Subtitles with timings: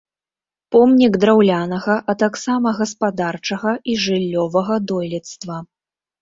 [0.75, 5.61] Помнік драўлянага, а таксама гаспадарчага і жыллёвага дойлідства.